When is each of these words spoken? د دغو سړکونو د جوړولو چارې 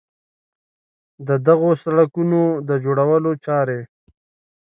د 1.27 1.29
دغو 1.47 1.71
سړکونو 1.83 2.41
د 2.67 2.69
جوړولو 2.83 3.31
چارې 3.45 3.79